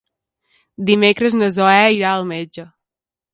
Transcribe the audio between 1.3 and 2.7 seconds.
na Zoè irà al metge.